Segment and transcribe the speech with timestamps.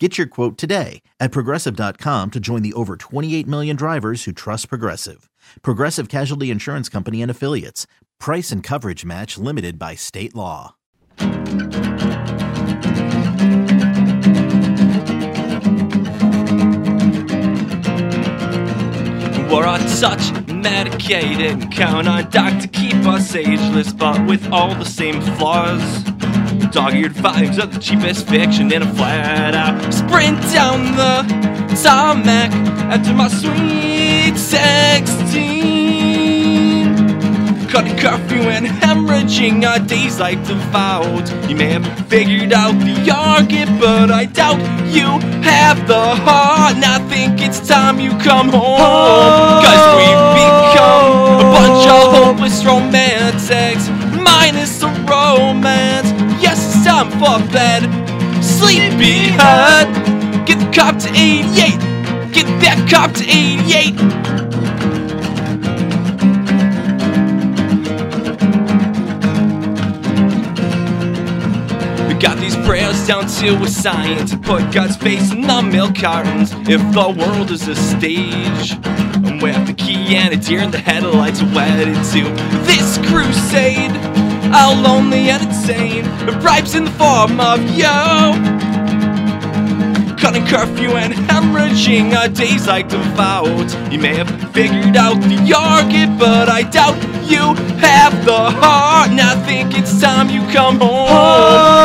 [0.00, 4.68] Get your quote today at progressive.com to join the over 28 million drivers who trust
[4.68, 5.30] Progressive.
[5.62, 7.86] Progressive Casualty Insurance Company and Affiliates.
[8.18, 10.74] Price and coverage match limited by state law.
[19.48, 24.84] We're on such medicated count on doc to keep us ageless, but with all the
[24.84, 26.02] same flaws.
[26.70, 31.24] Dog-eared vibes of the cheapest fiction in a flat out sprint down the
[31.82, 32.50] tarmac
[32.90, 35.74] after my sweet sixteen.
[37.68, 41.28] Cutting curfew and hemorrhaging our days like devout.
[41.48, 44.60] You may have figured out the argument, but I doubt
[44.92, 46.76] you have the heart.
[46.76, 48.78] And I think it's time you come home.
[49.64, 53.88] Cause we've become a bunch of hopeless romantics,
[54.22, 56.13] minus the romance.
[56.44, 57.84] Yes, it's time for bed.
[58.44, 59.88] Sleepyhead,
[60.46, 61.80] get the cop to 88.
[62.34, 63.94] Get that cop to 88.
[72.08, 76.52] We got these prayers down to a science put God's face in the milk cartons.
[76.68, 78.72] If the world is a stage,
[79.24, 82.22] and with the key and a deer in the headlights wedded to
[82.66, 84.33] this crusade.
[84.54, 88.32] How lonely and insane, and bribes in the form of yo.
[90.16, 93.68] Cutting curfew and hemorrhaging our days like devout.
[93.90, 96.94] You may have figured out the argument, but I doubt
[97.28, 99.10] you have the heart.
[99.10, 101.08] And I think it's time you come home.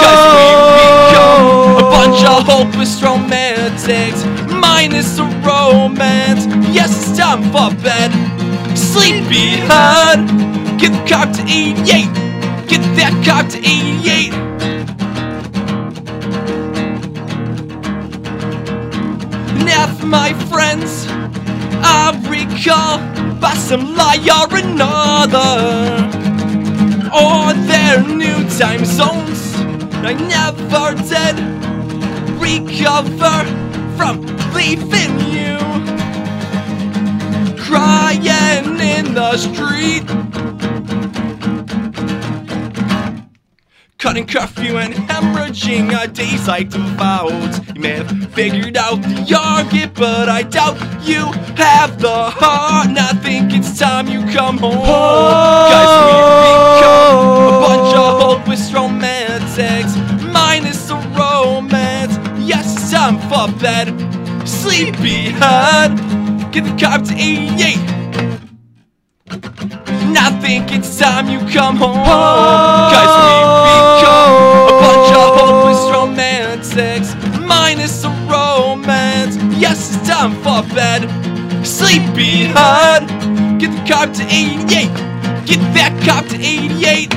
[0.00, 0.64] Cause we've
[1.12, 6.46] become a bunch of hopeless romantics, minus the romance.
[6.74, 8.10] Yes, it's time for bed.
[8.74, 10.26] Sleepyhead,
[10.80, 12.33] get the cop to 88.
[12.68, 14.32] Get that cop to 88.
[19.64, 21.06] Now, my friends,
[21.82, 22.98] I recall
[23.38, 25.50] by some lie or another,
[27.12, 29.54] or their new time zones.
[30.02, 31.36] I never did
[32.40, 33.44] recover
[33.96, 34.20] from
[34.54, 35.58] leaving you,
[37.56, 40.04] crying in the street.
[44.04, 47.74] Cutting curfew and hemorrhaging our days like devout.
[47.74, 50.76] You may have figured out the argument, but I doubt
[51.08, 52.88] you have the heart.
[52.88, 54.74] And I think it's time you come home.
[54.74, 56.20] Guys, we've
[56.76, 59.96] become a bunch of hopeless romantics,
[60.34, 62.18] minus the romance.
[62.46, 63.88] Yes, it's time for bed.
[64.46, 65.96] Sleepyhead,
[66.52, 68.03] get the cop to 88.
[70.40, 72.04] Think it's time you come home.
[72.04, 73.50] Cause we've
[73.98, 74.34] become
[74.68, 79.36] a bunch of hopeless romantics, minus the romance.
[79.58, 81.02] Yes, it's time for bed.
[81.66, 83.08] Sleepy Sleepyhead,
[83.58, 85.14] get the cop to 88.
[85.46, 87.10] Get that cop to 88.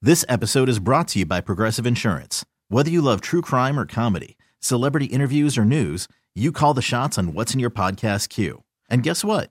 [0.00, 2.44] This episode is brought to you by Progressive Insurance.
[2.68, 7.18] Whether you love true crime or comedy, celebrity interviews or news, you call the shots
[7.18, 8.62] on what's in your podcast queue.
[8.88, 9.50] And guess what?